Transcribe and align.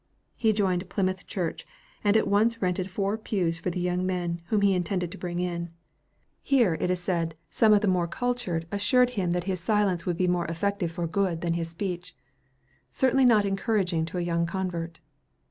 He 0.35 0.51
joined 0.51 0.89
Plymouth 0.89 1.27
Church, 1.27 1.63
and 2.03 2.17
at 2.17 2.27
once 2.27 2.59
rented 2.59 2.89
four 2.89 3.19
pews 3.19 3.59
for 3.59 3.69
the 3.69 3.79
young 3.79 4.03
men 4.03 4.41
whom 4.47 4.61
he 4.61 4.73
intended 4.73 5.11
to 5.11 5.17
bring 5.19 5.39
in. 5.39 5.69
Here, 6.41 6.73
it 6.81 6.89
is 6.89 6.99
said, 6.99 7.35
some 7.51 7.71
of 7.71 7.81
the 7.81 7.87
more 7.87 8.07
cultured 8.07 8.65
assured 8.71 9.11
him 9.11 9.31
that 9.33 9.43
his 9.43 9.59
silence 9.59 10.07
would 10.07 10.17
be 10.17 10.27
more 10.27 10.47
effective 10.47 10.91
for 10.91 11.05
good 11.05 11.41
than 11.41 11.53
his 11.53 11.69
speech! 11.69 12.15
Certainly 12.89 13.25
not 13.25 13.45
encouraging 13.45 14.05
to 14.05 14.17
a 14.17 14.21
young 14.21 14.47
convert. 14.47 14.99